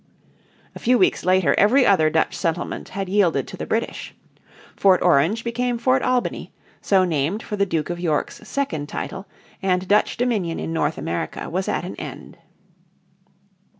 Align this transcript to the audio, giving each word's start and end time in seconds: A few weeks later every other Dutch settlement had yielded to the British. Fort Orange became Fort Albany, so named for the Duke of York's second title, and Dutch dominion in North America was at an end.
A 0.73 0.79
few 0.79 0.97
weeks 0.97 1.23
later 1.25 1.53
every 1.59 1.85
other 1.85 2.09
Dutch 2.09 2.35
settlement 2.35 2.89
had 2.89 3.07
yielded 3.07 3.47
to 3.47 3.55
the 3.55 3.67
British. 3.67 4.15
Fort 4.75 4.99
Orange 5.03 5.43
became 5.43 5.77
Fort 5.77 6.01
Albany, 6.01 6.51
so 6.81 7.03
named 7.05 7.43
for 7.43 7.55
the 7.55 7.67
Duke 7.67 7.91
of 7.91 7.99
York's 7.99 8.37
second 8.49 8.89
title, 8.89 9.27
and 9.61 9.87
Dutch 9.87 10.17
dominion 10.17 10.59
in 10.59 10.73
North 10.73 10.97
America 10.97 11.51
was 11.51 11.67
at 11.67 11.85
an 11.85 11.95
end. 11.97 12.39